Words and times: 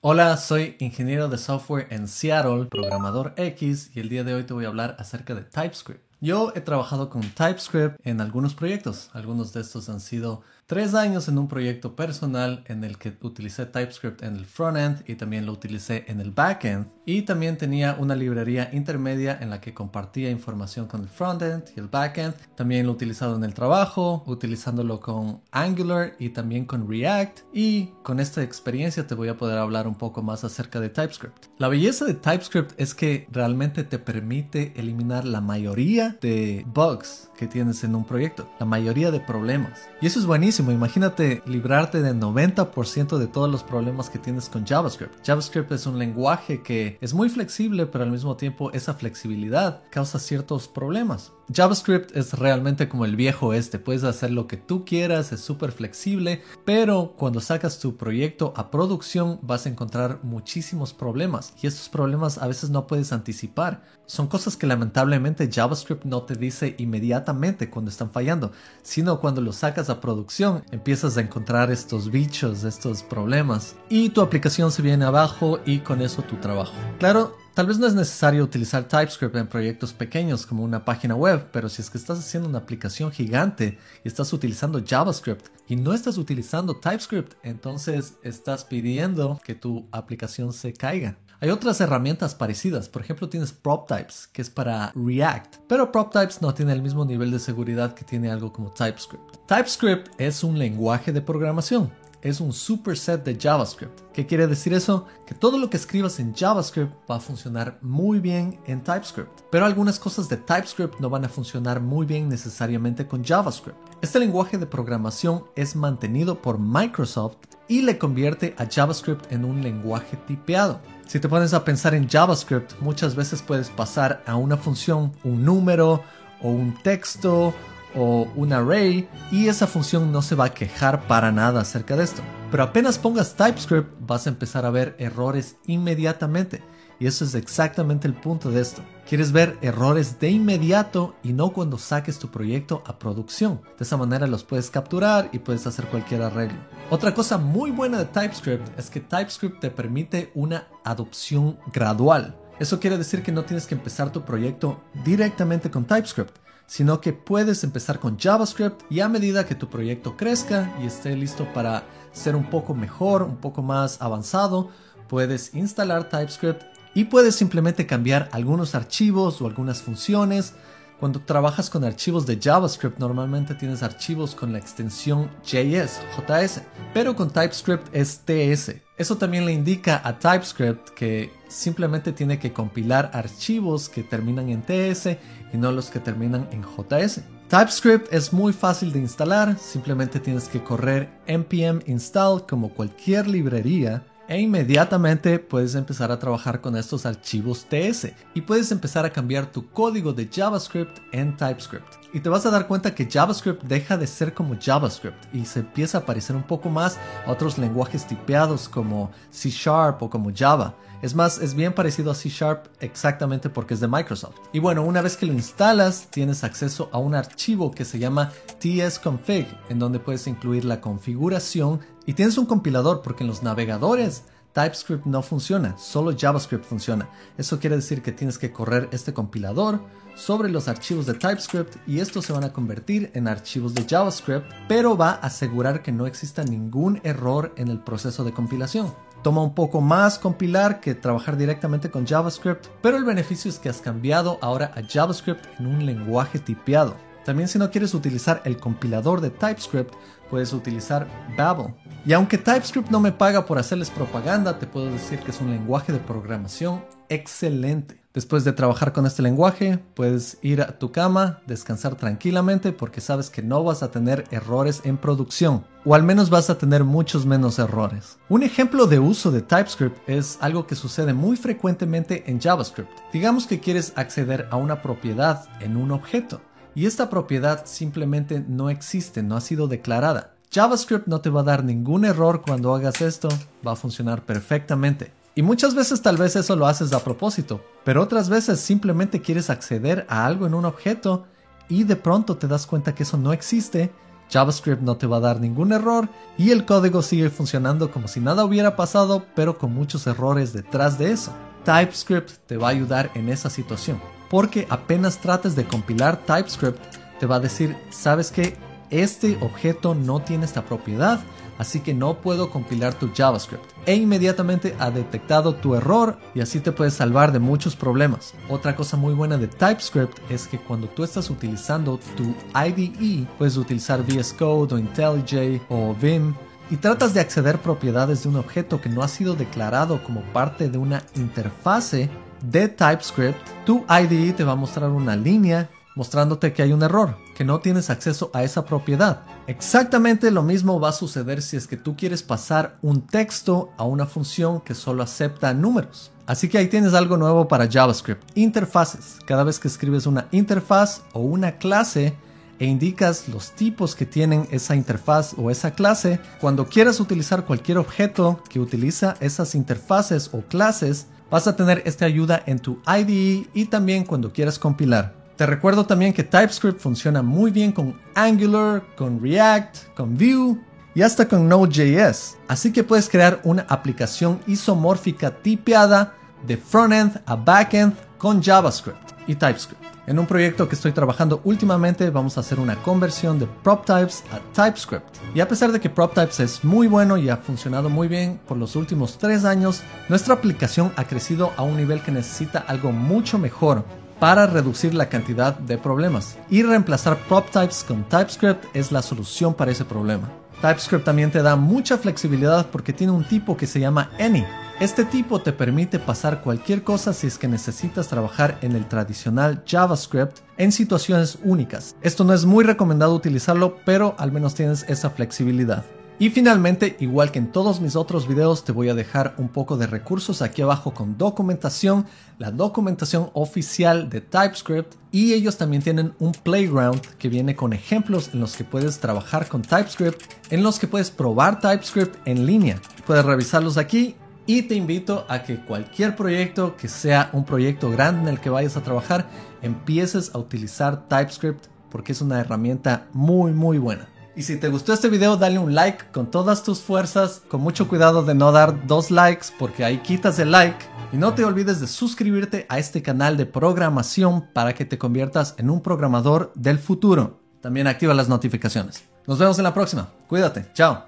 Hola, 0.00 0.36
soy 0.36 0.76
ingeniero 0.78 1.28
de 1.28 1.38
software 1.38 1.88
en 1.90 2.06
Seattle, 2.06 2.66
programador 2.66 3.34
X, 3.36 3.90
y 3.96 3.98
el 3.98 4.08
día 4.08 4.22
de 4.22 4.32
hoy 4.32 4.44
te 4.44 4.54
voy 4.54 4.64
a 4.64 4.68
hablar 4.68 4.94
acerca 5.00 5.34
de 5.34 5.42
TypeScript. 5.42 6.07
Yo 6.20 6.52
he 6.56 6.60
trabajado 6.60 7.10
con 7.10 7.22
TypeScript 7.22 8.04
en 8.04 8.20
algunos 8.20 8.54
proyectos. 8.54 9.08
Algunos 9.12 9.52
de 9.52 9.60
estos 9.60 9.88
han 9.88 10.00
sido 10.00 10.42
tres 10.66 10.94
años 10.94 11.28
en 11.28 11.38
un 11.38 11.46
proyecto 11.46 11.94
personal 11.94 12.64
en 12.66 12.82
el 12.82 12.98
que 12.98 13.16
utilicé 13.22 13.66
TypeScript 13.66 14.24
en 14.24 14.34
el 14.34 14.44
frontend 14.44 15.08
y 15.08 15.14
también 15.14 15.46
lo 15.46 15.52
utilicé 15.52 16.04
en 16.08 16.20
el 16.20 16.32
backend. 16.32 16.88
Y 17.06 17.22
también 17.22 17.56
tenía 17.56 17.96
una 18.00 18.16
librería 18.16 18.68
intermedia 18.72 19.38
en 19.40 19.48
la 19.48 19.60
que 19.60 19.72
compartía 19.72 20.28
información 20.28 20.88
con 20.88 21.02
el 21.02 21.08
frontend 21.08 21.64
y 21.76 21.78
el 21.78 21.86
backend. 21.86 22.34
También 22.56 22.86
lo 22.86 22.92
he 22.92 22.94
utilizado 22.96 23.36
en 23.36 23.44
el 23.44 23.54
trabajo, 23.54 24.24
utilizándolo 24.26 24.98
con 24.98 25.40
Angular 25.52 26.16
y 26.18 26.30
también 26.30 26.64
con 26.64 26.88
React. 26.88 27.42
Y 27.52 27.92
con 28.02 28.18
esta 28.18 28.42
experiencia 28.42 29.06
te 29.06 29.14
voy 29.14 29.28
a 29.28 29.36
poder 29.36 29.56
hablar 29.56 29.86
un 29.86 29.94
poco 29.94 30.20
más 30.20 30.42
acerca 30.42 30.80
de 30.80 30.88
TypeScript. 30.88 31.46
La 31.58 31.68
belleza 31.68 32.04
de 32.04 32.14
TypeScript 32.14 32.72
es 32.76 32.92
que 32.94 33.28
realmente 33.30 33.84
te 33.84 34.00
permite 34.00 34.72
eliminar 34.76 35.24
la 35.24 35.40
mayoría 35.40 36.07
de 36.20 36.64
bugs 36.72 37.30
que 37.36 37.46
tienes 37.46 37.84
en 37.84 37.94
un 37.94 38.04
proyecto, 38.04 38.48
la 38.58 38.66
mayoría 38.66 39.10
de 39.10 39.20
problemas. 39.20 39.88
Y 40.00 40.06
eso 40.06 40.18
es 40.18 40.26
buenísimo 40.26 40.72
Imagínate 40.72 41.42
librarte 41.46 42.02
del 42.02 42.18
90% 42.20 43.18
de 43.18 43.26
todos 43.26 43.50
los 43.50 43.62
problemas 43.62 44.10
que 44.10 44.18
tienes 44.18 44.48
con 44.48 44.66
JavaScript. 44.66 45.24
JavaScript 45.24 45.72
es 45.72 45.86
un 45.86 45.98
lenguaje 45.98 46.62
que 46.62 46.98
es 47.00 47.14
muy 47.14 47.28
flexible, 47.28 47.86
pero 47.86 48.04
al 48.04 48.10
mismo 48.10 48.36
tiempo 48.36 48.70
esa 48.72 48.94
flexibilidad 48.94 49.82
causa 49.90 50.18
ciertos 50.18 50.68
problemas. 50.68 51.32
JavaScript 51.50 52.14
es 52.14 52.34
realmente 52.34 52.88
como 52.88 53.06
el 53.06 53.16
viejo 53.16 53.54
este, 53.54 53.78
puedes 53.78 54.04
hacer 54.04 54.30
lo 54.30 54.46
que 54.46 54.58
tú 54.58 54.84
quieras, 54.84 55.32
es 55.32 55.40
súper 55.40 55.72
flexible, 55.72 56.42
pero 56.66 57.14
cuando 57.16 57.40
sacas 57.40 57.78
tu 57.78 57.96
proyecto 57.96 58.52
a 58.54 58.70
producción 58.70 59.38
vas 59.42 59.64
a 59.64 59.70
encontrar 59.70 60.20
muchísimos 60.22 60.92
problemas 60.92 61.54
y 61.62 61.66
estos 61.66 61.88
problemas 61.88 62.36
a 62.38 62.46
veces 62.46 62.68
no 62.68 62.86
puedes 62.86 63.12
anticipar. 63.12 63.82
Son 64.04 64.26
cosas 64.26 64.56
que 64.56 64.66
lamentablemente 64.66 65.50
JavaScript 65.50 66.04
no 66.04 66.22
te 66.22 66.34
dice 66.34 66.74
inmediatamente 66.78 67.70
cuando 67.70 67.90
están 67.90 68.10
fallando, 68.10 68.52
sino 68.82 69.20
cuando 69.20 69.40
lo 69.40 69.52
sacas 69.52 69.88
a 69.88 70.00
producción 70.00 70.64
empiezas 70.70 71.16
a 71.16 71.22
encontrar 71.22 71.70
estos 71.70 72.10
bichos, 72.10 72.64
estos 72.64 73.02
problemas 73.02 73.76
y 73.88 74.10
tu 74.10 74.20
aplicación 74.20 74.70
se 74.70 74.82
viene 74.82 75.06
abajo 75.06 75.60
y 75.64 75.78
con 75.80 76.02
eso 76.02 76.22
tu 76.22 76.36
trabajo. 76.36 76.74
Claro, 76.98 77.36
Tal 77.58 77.66
vez 77.66 77.76
no 77.80 77.88
es 77.88 77.94
necesario 77.94 78.44
utilizar 78.44 78.84
TypeScript 78.84 79.34
en 79.34 79.48
proyectos 79.48 79.92
pequeños 79.92 80.46
como 80.46 80.62
una 80.62 80.84
página 80.84 81.16
web, 81.16 81.48
pero 81.50 81.68
si 81.68 81.82
es 81.82 81.90
que 81.90 81.98
estás 81.98 82.20
haciendo 82.20 82.48
una 82.48 82.58
aplicación 82.58 83.10
gigante 83.10 83.80
y 84.04 84.06
estás 84.06 84.32
utilizando 84.32 84.80
JavaScript 84.86 85.48
y 85.66 85.74
no 85.74 85.92
estás 85.92 86.18
utilizando 86.18 86.76
TypeScript, 86.76 87.32
entonces 87.42 88.14
estás 88.22 88.64
pidiendo 88.64 89.40
que 89.42 89.56
tu 89.56 89.88
aplicación 89.90 90.52
se 90.52 90.72
caiga. 90.72 91.18
Hay 91.40 91.50
otras 91.50 91.80
herramientas 91.80 92.36
parecidas, 92.36 92.88
por 92.88 93.02
ejemplo 93.02 93.28
tienes 93.28 93.50
PropTypes, 93.50 94.28
que 94.28 94.42
es 94.42 94.50
para 94.50 94.92
React, 94.94 95.56
pero 95.66 95.90
PropTypes 95.90 96.40
no 96.40 96.54
tiene 96.54 96.74
el 96.74 96.82
mismo 96.82 97.04
nivel 97.04 97.32
de 97.32 97.40
seguridad 97.40 97.92
que 97.92 98.04
tiene 98.04 98.30
algo 98.30 98.52
como 98.52 98.70
TypeScript. 98.70 99.36
TypeScript 99.48 100.12
es 100.18 100.44
un 100.44 100.60
lenguaje 100.60 101.12
de 101.12 101.22
programación 101.22 101.90
es 102.22 102.40
un 102.40 102.52
superset 102.52 103.24
de 103.24 103.38
JavaScript. 103.38 104.00
¿Qué 104.12 104.26
quiere 104.26 104.46
decir 104.46 104.74
eso? 104.74 105.06
Que 105.26 105.34
todo 105.34 105.58
lo 105.58 105.70
que 105.70 105.76
escribas 105.76 106.18
en 106.18 106.34
JavaScript 106.34 106.92
va 107.08 107.16
a 107.16 107.20
funcionar 107.20 107.78
muy 107.82 108.18
bien 108.18 108.58
en 108.66 108.82
TypeScript, 108.82 109.42
pero 109.50 109.66
algunas 109.66 109.98
cosas 109.98 110.28
de 110.28 110.36
TypeScript 110.36 110.98
no 111.00 111.10
van 111.10 111.24
a 111.24 111.28
funcionar 111.28 111.80
muy 111.80 112.06
bien 112.06 112.28
necesariamente 112.28 113.06
con 113.06 113.24
JavaScript. 113.24 113.78
Este 114.02 114.18
lenguaje 114.18 114.58
de 114.58 114.66
programación 114.66 115.44
es 115.54 115.76
mantenido 115.76 116.40
por 116.42 116.58
Microsoft 116.58 117.36
y 117.68 117.82
le 117.82 117.98
convierte 117.98 118.54
a 118.58 118.66
JavaScript 118.66 119.30
en 119.32 119.44
un 119.44 119.62
lenguaje 119.62 120.16
tipeado. 120.26 120.80
Si 121.06 121.20
te 121.20 121.28
pones 121.28 121.54
a 121.54 121.64
pensar 121.64 121.94
en 121.94 122.08
JavaScript, 122.08 122.80
muchas 122.80 123.14
veces 123.14 123.42
puedes 123.42 123.70
pasar 123.70 124.22
a 124.26 124.36
una 124.36 124.56
función 124.56 125.12
un 125.24 125.44
número 125.44 126.02
o 126.42 126.50
un 126.50 126.74
texto 126.82 127.54
o 127.94 128.28
un 128.36 128.52
array 128.52 129.08
y 129.30 129.48
esa 129.48 129.66
función 129.66 130.12
no 130.12 130.22
se 130.22 130.34
va 130.34 130.46
a 130.46 130.54
quejar 130.54 131.06
para 131.06 131.32
nada 131.32 131.60
acerca 131.60 131.96
de 131.96 132.04
esto. 132.04 132.22
Pero 132.50 132.62
apenas 132.62 132.98
pongas 132.98 133.34
TypeScript 133.34 133.94
vas 134.00 134.26
a 134.26 134.30
empezar 134.30 134.64
a 134.64 134.70
ver 134.70 134.96
errores 134.98 135.56
inmediatamente 135.66 136.62
y 137.00 137.06
eso 137.06 137.24
es 137.24 137.34
exactamente 137.34 138.08
el 138.08 138.14
punto 138.14 138.50
de 138.50 138.60
esto. 138.60 138.82
Quieres 139.08 139.32
ver 139.32 139.56
errores 139.62 140.18
de 140.18 140.30
inmediato 140.30 141.14
y 141.22 141.32
no 141.32 141.50
cuando 141.50 141.78
saques 141.78 142.18
tu 142.18 142.28
proyecto 142.28 142.82
a 142.86 142.98
producción. 142.98 143.60
De 143.78 143.84
esa 143.84 143.96
manera 143.96 144.26
los 144.26 144.44
puedes 144.44 144.70
capturar 144.70 145.28
y 145.32 145.38
puedes 145.38 145.66
hacer 145.66 145.86
cualquier 145.86 146.22
arreglo. 146.22 146.58
Otra 146.90 147.14
cosa 147.14 147.38
muy 147.38 147.70
buena 147.70 147.98
de 147.98 148.06
TypeScript 148.06 148.78
es 148.78 148.90
que 148.90 149.00
TypeScript 149.00 149.60
te 149.60 149.70
permite 149.70 150.32
una 150.34 150.66
adopción 150.84 151.58
gradual. 151.72 152.36
Eso 152.58 152.80
quiere 152.80 152.98
decir 152.98 153.22
que 153.22 153.30
no 153.30 153.44
tienes 153.44 153.66
que 153.66 153.76
empezar 153.76 154.10
tu 154.10 154.24
proyecto 154.24 154.82
directamente 155.04 155.70
con 155.70 155.84
TypeScript 155.84 156.36
sino 156.68 157.00
que 157.00 157.14
puedes 157.14 157.64
empezar 157.64 157.98
con 157.98 158.18
JavaScript 158.18 158.82
y 158.90 159.00
a 159.00 159.08
medida 159.08 159.46
que 159.46 159.54
tu 159.54 159.68
proyecto 159.68 160.18
crezca 160.18 160.70
y 160.80 160.86
esté 160.86 161.16
listo 161.16 161.50
para 161.54 161.84
ser 162.12 162.36
un 162.36 162.50
poco 162.50 162.74
mejor, 162.74 163.22
un 163.22 163.38
poco 163.38 163.62
más 163.62 164.00
avanzado, 164.02 164.68
puedes 165.08 165.54
instalar 165.54 166.10
TypeScript 166.10 166.62
y 166.94 167.04
puedes 167.04 167.34
simplemente 167.34 167.86
cambiar 167.86 168.28
algunos 168.32 168.74
archivos 168.74 169.40
o 169.40 169.46
algunas 169.46 169.80
funciones. 169.80 170.52
Cuando 170.98 171.20
trabajas 171.20 171.70
con 171.70 171.84
archivos 171.84 172.26
de 172.26 172.40
JavaScript 172.42 172.98
normalmente 172.98 173.54
tienes 173.54 173.84
archivos 173.84 174.34
con 174.34 174.52
la 174.52 174.58
extensión 174.58 175.30
JS, 175.44 176.00
JS, 176.16 176.62
pero 176.92 177.14
con 177.14 177.30
TypeScript 177.30 177.94
es 177.94 178.22
TS. 178.24 178.74
Eso 178.96 179.16
también 179.16 179.46
le 179.46 179.52
indica 179.52 180.02
a 180.04 180.18
TypeScript 180.18 180.88
que 180.90 181.32
simplemente 181.46 182.10
tiene 182.10 182.40
que 182.40 182.52
compilar 182.52 183.12
archivos 183.14 183.88
que 183.88 184.02
terminan 184.02 184.48
en 184.48 184.62
TS 184.62 185.16
y 185.52 185.56
no 185.56 185.70
los 185.70 185.88
que 185.88 186.00
terminan 186.00 186.48
en 186.50 186.62
JS. 186.62 187.20
TypeScript 187.48 188.12
es 188.12 188.32
muy 188.32 188.52
fácil 188.52 188.92
de 188.92 188.98
instalar, 188.98 189.56
simplemente 189.56 190.18
tienes 190.18 190.48
que 190.48 190.64
correr 190.64 191.08
npm 191.28 191.80
install 191.86 192.44
como 192.44 192.74
cualquier 192.74 193.28
librería 193.28 194.04
e 194.28 194.38
inmediatamente 194.38 195.38
puedes 195.38 195.74
empezar 195.74 196.12
a 196.12 196.18
trabajar 196.18 196.60
con 196.60 196.76
estos 196.76 197.06
archivos 197.06 197.64
TS 197.64 198.12
y 198.34 198.42
puedes 198.42 198.70
empezar 198.70 199.06
a 199.06 199.10
cambiar 199.10 199.50
tu 199.50 199.70
código 199.70 200.12
de 200.12 200.28
JavaScript 200.30 200.98
en 201.12 201.34
TypeScript. 201.34 201.94
Y 202.12 202.20
te 202.20 202.28
vas 202.28 202.44
a 202.44 202.50
dar 202.50 202.66
cuenta 202.66 202.94
que 202.94 203.08
JavaScript 203.10 203.62
deja 203.64 203.96
de 203.96 204.06
ser 204.06 204.34
como 204.34 204.56
JavaScript 204.60 205.34
y 205.34 205.46
se 205.46 205.60
empieza 205.60 205.98
a 205.98 206.06
parecer 206.06 206.36
un 206.36 206.42
poco 206.42 206.68
más 206.68 206.98
a 207.26 207.30
otros 207.30 207.56
lenguajes 207.56 208.06
tipeados 208.06 208.68
como 208.68 209.10
C 209.30 209.48
Sharp 209.48 210.02
o 210.02 210.10
como 210.10 210.30
Java. 210.34 210.74
Es 211.00 211.14
más, 211.14 211.38
es 211.38 211.54
bien 211.54 211.72
parecido 211.72 212.10
a 212.10 212.14
C 212.14 212.28
Sharp 212.28 212.66
exactamente 212.80 213.48
porque 213.48 213.74
es 213.74 213.80
de 213.80 213.88
Microsoft. 213.88 214.36
Y 214.52 214.58
bueno, 214.58 214.82
una 214.82 215.00
vez 215.00 215.16
que 215.16 215.26
lo 215.26 215.32
instalas, 215.32 216.08
tienes 216.10 216.44
acceso 216.44 216.90
a 216.92 216.98
un 216.98 217.14
archivo 217.14 217.70
que 217.70 217.84
se 217.84 217.98
llama 217.98 218.32
tsconfig, 218.58 219.46
en 219.68 219.78
donde 219.78 220.00
puedes 220.00 220.26
incluir 220.26 220.64
la 220.64 220.80
configuración 220.80 221.80
y 222.08 222.14
tienes 222.14 222.38
un 222.38 222.46
compilador 222.46 223.02
porque 223.02 223.22
en 223.22 223.28
los 223.28 223.42
navegadores 223.42 224.24
TypeScript 224.54 225.04
no 225.04 225.20
funciona, 225.20 225.76
solo 225.76 226.16
JavaScript 226.18 226.64
funciona. 226.64 227.10
Eso 227.36 227.60
quiere 227.60 227.76
decir 227.76 228.00
que 228.00 228.12
tienes 228.12 228.38
que 228.38 228.50
correr 228.50 228.88
este 228.92 229.12
compilador 229.12 229.80
sobre 230.16 230.48
los 230.48 230.68
archivos 230.68 231.04
de 231.04 231.12
TypeScript 231.12 231.76
y 231.86 232.00
estos 232.00 232.24
se 232.24 232.32
van 232.32 232.44
a 232.44 232.52
convertir 232.54 233.10
en 233.12 233.28
archivos 233.28 233.74
de 233.74 233.84
JavaScript, 233.86 234.50
pero 234.68 234.96
va 234.96 235.10
a 235.10 235.26
asegurar 235.26 235.82
que 235.82 235.92
no 235.92 236.06
exista 236.06 236.44
ningún 236.44 236.98
error 237.04 237.52
en 237.56 237.68
el 237.68 237.78
proceso 237.78 238.24
de 238.24 238.32
compilación. 238.32 238.90
Toma 239.22 239.42
un 239.42 239.54
poco 239.54 239.82
más 239.82 240.18
compilar 240.18 240.80
que 240.80 240.94
trabajar 240.94 241.36
directamente 241.36 241.90
con 241.90 242.06
JavaScript, 242.06 242.68
pero 242.80 242.96
el 242.96 243.04
beneficio 243.04 243.50
es 243.50 243.58
que 243.58 243.68
has 243.68 243.82
cambiado 243.82 244.38
ahora 244.40 244.72
a 244.74 244.82
JavaScript 244.82 245.44
en 245.58 245.66
un 245.66 245.84
lenguaje 245.84 246.38
tipeado. 246.38 246.96
También 247.28 247.46
si 247.46 247.58
no 247.58 247.70
quieres 247.70 247.92
utilizar 247.92 248.40
el 248.46 248.56
compilador 248.56 249.20
de 249.20 249.28
TypeScript, 249.28 249.92
puedes 250.30 250.54
utilizar 250.54 251.06
Babel. 251.36 251.74
Y 252.06 252.14
aunque 252.14 252.38
TypeScript 252.38 252.88
no 252.88 253.00
me 253.00 253.12
paga 253.12 253.44
por 253.44 253.58
hacerles 253.58 253.90
propaganda, 253.90 254.58
te 254.58 254.66
puedo 254.66 254.90
decir 254.90 255.18
que 255.18 255.32
es 255.32 255.40
un 255.42 255.50
lenguaje 255.50 255.92
de 255.92 255.98
programación 255.98 256.82
excelente. 257.10 258.00
Después 258.14 258.44
de 258.44 258.52
trabajar 258.52 258.94
con 258.94 259.04
este 259.04 259.22
lenguaje, 259.22 259.78
puedes 259.94 260.38
ir 260.40 260.62
a 260.62 260.78
tu 260.78 260.90
cama, 260.90 261.40
descansar 261.46 261.96
tranquilamente 261.96 262.72
porque 262.72 263.02
sabes 263.02 263.28
que 263.28 263.42
no 263.42 263.62
vas 263.62 263.82
a 263.82 263.90
tener 263.90 264.24
errores 264.30 264.80
en 264.84 264.96
producción, 264.96 265.64
o 265.84 265.94
al 265.94 266.02
menos 266.02 266.30
vas 266.30 266.48
a 266.48 266.56
tener 266.56 266.82
muchos 266.82 267.26
menos 267.26 267.58
errores. 267.58 268.18
Un 268.30 268.42
ejemplo 268.42 268.86
de 268.86 268.98
uso 268.98 269.30
de 269.30 269.42
TypeScript 269.42 270.08
es 270.08 270.38
algo 270.40 270.66
que 270.66 270.74
sucede 270.74 271.12
muy 271.12 271.36
frecuentemente 271.36 272.24
en 272.26 272.40
JavaScript. 272.40 272.90
Digamos 273.12 273.46
que 273.46 273.60
quieres 273.60 273.92
acceder 273.96 274.48
a 274.50 274.56
una 274.56 274.80
propiedad 274.80 275.46
en 275.60 275.76
un 275.76 275.92
objeto, 275.92 276.40
y 276.78 276.86
esta 276.86 277.10
propiedad 277.10 277.66
simplemente 277.66 278.44
no 278.46 278.70
existe, 278.70 279.24
no 279.24 279.36
ha 279.36 279.40
sido 279.40 279.66
declarada. 279.66 280.34
JavaScript 280.52 281.08
no 281.08 281.20
te 281.20 281.28
va 281.28 281.40
a 281.40 281.42
dar 281.42 281.64
ningún 281.64 282.04
error 282.04 282.40
cuando 282.40 282.72
hagas 282.72 283.00
esto, 283.00 283.28
va 283.66 283.72
a 283.72 283.76
funcionar 283.76 284.24
perfectamente. 284.24 285.10
Y 285.34 285.42
muchas 285.42 285.74
veces 285.74 286.02
tal 286.02 286.18
vez 286.18 286.36
eso 286.36 286.54
lo 286.54 286.68
haces 286.68 286.92
a 286.92 287.02
propósito, 287.02 287.60
pero 287.84 288.00
otras 288.00 288.28
veces 288.28 288.60
simplemente 288.60 289.20
quieres 289.20 289.50
acceder 289.50 290.06
a 290.08 290.24
algo 290.24 290.46
en 290.46 290.54
un 290.54 290.66
objeto 290.66 291.26
y 291.68 291.82
de 291.82 291.96
pronto 291.96 292.36
te 292.36 292.46
das 292.46 292.64
cuenta 292.64 292.94
que 292.94 293.02
eso 293.02 293.16
no 293.16 293.32
existe 293.32 293.92
JavaScript 294.30 294.82
no 294.82 294.96
te 294.96 295.08
va 295.08 295.16
a 295.16 295.20
dar 295.20 295.40
ningún 295.40 295.72
error 295.72 296.08
y 296.36 296.50
el 296.50 296.64
código 296.64 297.02
sigue 297.02 297.28
funcionando 297.28 297.90
como 297.90 298.06
si 298.06 298.20
nada 298.20 298.44
hubiera 298.44 298.76
pasado, 298.76 299.24
pero 299.34 299.58
con 299.58 299.74
muchos 299.74 300.06
errores 300.06 300.52
detrás 300.52 300.96
de 300.96 301.10
eso. 301.10 301.32
TypeScript 301.64 302.46
te 302.46 302.56
va 302.56 302.68
a 302.68 302.70
ayudar 302.70 303.10
en 303.14 303.28
esa 303.28 303.50
situación, 303.50 304.00
porque 304.30 304.66
apenas 304.70 305.18
trates 305.18 305.56
de 305.56 305.64
compilar 305.64 306.18
TypeScript, 306.24 306.80
te 307.18 307.26
va 307.26 307.36
a 307.36 307.40
decir, 307.40 307.76
sabes 307.90 308.30
que 308.30 308.56
este 308.90 309.36
objeto 309.40 309.94
no 309.94 310.20
tiene 310.20 310.44
esta 310.44 310.64
propiedad, 310.64 311.20
así 311.58 311.80
que 311.80 311.92
no 311.92 312.20
puedo 312.20 312.50
compilar 312.50 312.94
tu 312.94 313.10
JavaScript. 313.14 313.64
E 313.86 313.94
inmediatamente 313.94 314.74
ha 314.78 314.90
detectado 314.90 315.54
tu 315.54 315.74
error 315.74 316.18
y 316.34 316.40
así 316.40 316.60
te 316.60 316.72
puedes 316.72 316.94
salvar 316.94 317.32
de 317.32 317.38
muchos 317.38 317.76
problemas. 317.76 318.34
Otra 318.48 318.76
cosa 318.76 318.96
muy 318.96 319.14
buena 319.14 319.36
de 319.36 319.48
TypeScript 319.48 320.18
es 320.30 320.46
que 320.46 320.58
cuando 320.58 320.88
tú 320.88 321.04
estás 321.04 321.28
utilizando 321.30 321.98
tu 322.16 322.34
IDE, 322.54 323.26
puedes 323.36 323.56
utilizar 323.56 324.02
VS 324.02 324.32
Code 324.34 324.74
o 324.74 324.78
IntelliJ 324.78 325.60
o 325.68 325.94
Vim 325.94 326.34
y 326.70 326.76
tratas 326.76 327.14
de 327.14 327.20
acceder 327.20 327.58
propiedades 327.58 328.22
de 328.22 328.28
un 328.28 328.36
objeto 328.36 328.80
que 328.80 328.90
no 328.90 329.02
ha 329.02 329.08
sido 329.08 329.34
declarado 329.34 330.02
como 330.02 330.20
parte 330.32 330.68
de 330.68 330.78
una 330.78 331.02
interfase 331.14 332.10
de 332.42 332.68
TypeScript, 332.68 333.38
tu 333.64 333.84
IDE 333.88 334.32
te 334.32 334.44
va 334.44 334.52
a 334.52 334.56
mostrar 334.56 334.90
una 334.90 335.16
línea 335.16 335.70
mostrándote 335.98 336.52
que 336.52 336.62
hay 336.62 336.72
un 336.72 336.82
error, 336.84 337.16
que 337.34 337.44
no 337.44 337.58
tienes 337.58 337.90
acceso 337.90 338.30
a 338.32 338.44
esa 338.44 338.64
propiedad. 338.64 339.22
Exactamente 339.48 340.30
lo 340.30 340.44
mismo 340.44 340.78
va 340.78 340.90
a 340.90 340.92
suceder 340.92 341.42
si 341.42 341.56
es 341.56 341.66
que 341.66 341.76
tú 341.76 341.96
quieres 341.96 342.22
pasar 342.22 342.76
un 342.82 343.04
texto 343.04 343.72
a 343.76 343.84
una 343.84 344.06
función 344.06 344.60
que 344.60 344.76
solo 344.76 345.02
acepta 345.02 345.52
números. 345.54 346.12
Así 346.26 346.48
que 346.48 346.58
ahí 346.58 346.68
tienes 346.68 346.94
algo 346.94 347.16
nuevo 347.16 347.48
para 347.48 347.68
JavaScript. 347.68 348.22
Interfaces. 348.36 349.18
Cada 349.26 349.42
vez 349.42 349.58
que 349.58 349.66
escribes 349.66 350.06
una 350.06 350.28
interfaz 350.30 351.02
o 351.14 351.20
una 351.20 351.56
clase 351.56 352.14
e 352.60 352.66
indicas 352.66 353.28
los 353.28 353.52
tipos 353.52 353.94
que 353.94 354.06
tienen 354.06 354.46
esa 354.50 354.76
interfaz 354.76 355.34
o 355.36 355.50
esa 355.50 355.72
clase, 355.72 356.20
cuando 356.40 356.66
quieras 356.66 357.00
utilizar 357.00 357.44
cualquier 357.44 357.78
objeto 357.78 358.40
que 358.48 358.60
utiliza 358.60 359.16
esas 359.20 359.54
interfaces 359.54 360.30
o 360.32 360.42
clases, 360.42 361.06
vas 361.30 361.46
a 361.46 361.56
tener 361.56 361.82
esta 361.84 362.04
ayuda 362.04 362.42
en 362.46 362.58
tu 362.58 362.80
IDE 362.86 363.48
y 363.54 363.64
también 363.66 364.04
cuando 364.04 364.32
quieras 364.32 364.58
compilar. 364.58 365.14
Te 365.36 365.46
recuerdo 365.46 365.86
también 365.86 366.12
que 366.12 366.24
TypeScript 366.24 366.80
funciona 366.80 367.22
muy 367.22 367.50
bien 367.50 367.70
con 367.70 367.98
Angular, 368.14 368.82
con 368.96 369.22
React, 369.22 369.94
con 369.94 370.16
Vue 370.16 370.58
y 370.94 371.02
hasta 371.02 371.28
con 371.28 371.48
Node.js. 371.48 372.36
Así 372.48 372.72
que 372.72 372.82
puedes 372.82 373.08
crear 373.08 373.40
una 373.44 373.64
aplicación 373.68 374.40
isomórfica 374.48 375.30
tipeada 375.30 376.14
de 376.44 376.56
frontend 376.56 377.20
a 377.24 377.36
backend 377.36 377.94
con 378.18 378.42
JavaScript 378.42 379.12
y 379.28 379.34
TypeScript. 379.36 379.87
En 380.08 380.18
un 380.18 380.24
proyecto 380.24 380.66
que 380.70 380.74
estoy 380.74 380.92
trabajando 380.92 381.42
últimamente 381.44 382.08
vamos 382.08 382.38
a 382.38 382.40
hacer 382.40 382.58
una 382.58 382.76
conversión 382.76 383.38
de 383.38 383.46
PropTypes 383.62 384.24
a 384.32 384.40
TypeScript. 384.54 385.04
Y 385.34 385.40
a 385.40 385.46
pesar 385.46 385.70
de 385.70 385.80
que 385.80 385.90
PropTypes 385.90 386.40
es 386.40 386.64
muy 386.64 386.86
bueno 386.86 387.18
y 387.18 387.28
ha 387.28 387.36
funcionado 387.36 387.90
muy 387.90 388.08
bien 388.08 388.40
por 388.48 388.56
los 388.56 388.74
últimos 388.74 389.18
tres 389.18 389.44
años, 389.44 389.82
nuestra 390.08 390.32
aplicación 390.32 390.94
ha 390.96 391.04
crecido 391.04 391.52
a 391.58 391.62
un 391.62 391.76
nivel 391.76 392.00
que 392.00 392.10
necesita 392.10 392.60
algo 392.60 392.90
mucho 392.90 393.38
mejor 393.38 393.84
para 394.18 394.46
reducir 394.46 394.94
la 394.94 395.10
cantidad 395.10 395.58
de 395.58 395.76
problemas. 395.76 396.38
Y 396.48 396.62
reemplazar 396.62 397.18
prop 397.28 397.50
types 397.50 397.84
con 397.86 398.02
TypeScript 398.04 398.64
es 398.72 398.90
la 398.90 399.02
solución 399.02 399.52
para 399.52 399.72
ese 399.72 399.84
problema. 399.84 400.30
TypeScript 400.62 401.04
también 401.04 401.30
te 401.30 401.42
da 401.42 401.54
mucha 401.54 401.98
flexibilidad 401.98 402.66
porque 402.72 402.94
tiene 402.94 403.12
un 403.12 403.24
tipo 403.24 403.58
que 403.58 403.66
se 403.66 403.78
llama 403.78 404.10
any. 404.18 404.42
Este 404.80 405.04
tipo 405.04 405.40
te 405.40 405.52
permite 405.52 405.98
pasar 405.98 406.40
cualquier 406.40 406.84
cosa 406.84 407.12
si 407.12 407.26
es 407.26 407.36
que 407.36 407.48
necesitas 407.48 408.06
trabajar 408.06 408.58
en 408.62 408.76
el 408.76 408.86
tradicional 408.86 409.64
JavaScript 409.66 410.38
en 410.56 410.70
situaciones 410.70 411.36
únicas. 411.42 411.96
Esto 412.00 412.22
no 412.22 412.32
es 412.32 412.44
muy 412.44 412.62
recomendado 412.62 413.12
utilizarlo, 413.12 413.78
pero 413.84 414.14
al 414.18 414.30
menos 414.30 414.54
tienes 414.54 414.84
esa 414.88 415.10
flexibilidad. 415.10 415.84
Y 416.20 416.30
finalmente, 416.30 416.96
igual 417.00 417.32
que 417.32 417.40
en 417.40 417.50
todos 417.50 417.80
mis 417.80 417.96
otros 417.96 418.28
videos, 418.28 418.62
te 418.62 418.70
voy 418.70 418.88
a 418.88 418.94
dejar 418.94 419.34
un 419.38 419.48
poco 419.48 419.76
de 419.76 419.88
recursos 419.88 420.42
aquí 420.42 420.62
abajo 420.62 420.94
con 420.94 421.18
documentación, 421.18 422.06
la 422.38 422.52
documentación 422.52 423.30
oficial 423.34 424.08
de 424.08 424.20
TypeScript 424.20 424.94
y 425.10 425.32
ellos 425.32 425.56
también 425.56 425.82
tienen 425.82 426.14
un 426.20 426.30
playground 426.30 427.00
que 427.18 427.28
viene 427.28 427.56
con 427.56 427.72
ejemplos 427.72 428.30
en 428.32 428.38
los 428.38 428.56
que 428.56 428.62
puedes 428.62 429.00
trabajar 429.00 429.48
con 429.48 429.62
TypeScript, 429.62 430.22
en 430.50 430.62
los 430.62 430.78
que 430.78 430.86
puedes 430.86 431.10
probar 431.10 431.58
TypeScript 431.58 432.16
en 432.26 432.46
línea. 432.46 432.80
Puedes 433.06 433.24
revisarlos 433.24 433.76
aquí 433.76 434.14
y 434.48 434.62
te 434.62 434.74
invito 434.74 435.26
a 435.28 435.42
que 435.42 435.56
cualquier 435.56 436.16
proyecto 436.16 436.74
que 436.74 436.88
sea 436.88 437.28
un 437.34 437.44
proyecto 437.44 437.90
grande 437.90 438.22
en 438.22 438.28
el 438.28 438.40
que 438.40 438.48
vayas 438.48 438.78
a 438.78 438.82
trabajar, 438.82 439.28
empieces 439.60 440.34
a 440.34 440.38
utilizar 440.38 441.06
TypeScript 441.06 441.66
porque 441.90 442.12
es 442.12 442.22
una 442.22 442.40
herramienta 442.40 443.06
muy 443.12 443.52
muy 443.52 443.76
buena. 443.76 444.08
Y 444.34 444.42
si 444.44 444.56
te 444.56 444.68
gustó 444.68 444.94
este 444.94 445.10
video, 445.10 445.36
dale 445.36 445.58
un 445.58 445.74
like 445.74 446.06
con 446.12 446.30
todas 446.30 446.62
tus 446.62 446.80
fuerzas, 446.80 447.42
con 447.48 447.60
mucho 447.60 447.88
cuidado 447.88 448.22
de 448.22 448.34
no 448.34 448.50
dar 448.50 448.86
dos 448.86 449.10
likes 449.10 449.48
porque 449.58 449.84
ahí 449.84 449.98
quitas 449.98 450.38
el 450.38 450.50
like. 450.50 450.78
Y 451.12 451.18
no 451.18 451.34
te 451.34 451.44
olvides 451.44 451.80
de 451.80 451.86
suscribirte 451.86 452.64
a 452.70 452.78
este 452.78 453.02
canal 453.02 453.36
de 453.36 453.44
programación 453.44 454.46
para 454.54 454.74
que 454.74 454.86
te 454.86 454.96
conviertas 454.96 455.56
en 455.58 455.68
un 455.68 455.82
programador 455.82 456.52
del 456.54 456.78
futuro. 456.78 457.40
También 457.60 457.86
activa 457.86 458.14
las 458.14 458.30
notificaciones. 458.30 459.04
Nos 459.26 459.38
vemos 459.38 459.58
en 459.58 459.64
la 459.64 459.74
próxima. 459.74 460.08
Cuídate. 460.26 460.70
Chao. 460.72 461.07